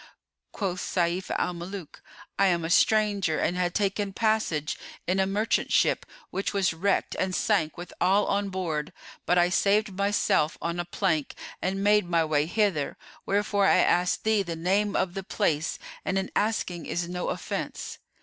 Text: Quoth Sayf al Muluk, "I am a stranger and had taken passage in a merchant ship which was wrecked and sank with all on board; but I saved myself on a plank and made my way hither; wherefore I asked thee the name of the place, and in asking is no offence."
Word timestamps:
Quoth 0.51 0.79
Sayf 0.81 1.29
al 1.37 1.53
Muluk, 1.53 2.01
"I 2.39 2.47
am 2.47 2.65
a 2.65 2.71
stranger 2.71 3.37
and 3.37 3.55
had 3.55 3.75
taken 3.75 4.13
passage 4.13 4.75
in 5.05 5.19
a 5.19 5.27
merchant 5.27 5.71
ship 5.71 6.07
which 6.31 6.53
was 6.55 6.73
wrecked 6.73 7.15
and 7.19 7.35
sank 7.35 7.77
with 7.77 7.93
all 8.01 8.25
on 8.25 8.49
board; 8.49 8.93
but 9.27 9.37
I 9.37 9.49
saved 9.49 9.93
myself 9.95 10.57
on 10.59 10.79
a 10.79 10.85
plank 10.85 11.35
and 11.61 11.83
made 11.83 12.09
my 12.09 12.25
way 12.25 12.47
hither; 12.47 12.97
wherefore 13.27 13.67
I 13.67 13.77
asked 13.77 14.23
thee 14.23 14.41
the 14.41 14.55
name 14.55 14.95
of 14.95 15.13
the 15.13 15.21
place, 15.23 15.77
and 16.03 16.17
in 16.17 16.31
asking 16.35 16.87
is 16.87 17.07
no 17.07 17.29
offence." 17.29 17.99